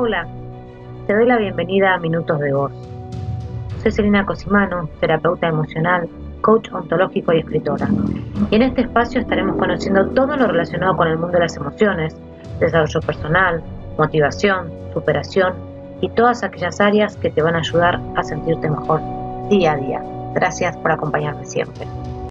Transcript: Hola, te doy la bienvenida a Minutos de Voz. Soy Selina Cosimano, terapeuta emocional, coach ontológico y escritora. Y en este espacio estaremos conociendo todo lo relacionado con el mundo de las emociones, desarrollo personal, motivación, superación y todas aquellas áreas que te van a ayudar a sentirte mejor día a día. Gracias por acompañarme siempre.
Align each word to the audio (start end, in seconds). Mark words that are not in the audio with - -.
Hola, 0.00 0.28
te 1.08 1.14
doy 1.16 1.26
la 1.26 1.38
bienvenida 1.38 1.92
a 1.92 1.98
Minutos 1.98 2.38
de 2.38 2.52
Voz. 2.52 2.70
Soy 3.82 3.90
Selina 3.90 4.24
Cosimano, 4.24 4.88
terapeuta 5.00 5.48
emocional, 5.48 6.08
coach 6.40 6.72
ontológico 6.72 7.32
y 7.32 7.40
escritora. 7.40 7.88
Y 8.48 8.54
en 8.54 8.62
este 8.62 8.82
espacio 8.82 9.20
estaremos 9.20 9.56
conociendo 9.56 10.08
todo 10.10 10.36
lo 10.36 10.46
relacionado 10.46 10.96
con 10.96 11.08
el 11.08 11.18
mundo 11.18 11.32
de 11.32 11.40
las 11.40 11.56
emociones, 11.56 12.16
desarrollo 12.60 13.00
personal, 13.00 13.60
motivación, 13.98 14.70
superación 14.92 15.54
y 16.00 16.08
todas 16.10 16.44
aquellas 16.44 16.80
áreas 16.80 17.16
que 17.16 17.30
te 17.30 17.42
van 17.42 17.56
a 17.56 17.58
ayudar 17.58 18.00
a 18.14 18.22
sentirte 18.22 18.70
mejor 18.70 19.00
día 19.48 19.72
a 19.72 19.76
día. 19.78 20.00
Gracias 20.32 20.76
por 20.76 20.92
acompañarme 20.92 21.44
siempre. 21.44 21.88